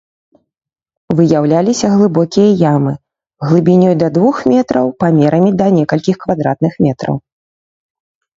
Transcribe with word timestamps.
Выяўляліся 1.17 1.91
глыбокія 1.95 2.49
ямы, 2.73 2.93
глыбінёй 3.49 3.93
да 4.05 4.09
двух 4.17 4.35
метраў, 4.53 4.85
памерамі 5.05 5.51
да 5.61 5.65
некалькі 5.77 6.17
квадратных 6.25 6.73
метраў. 6.89 7.15